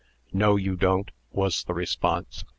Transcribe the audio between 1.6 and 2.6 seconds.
the response.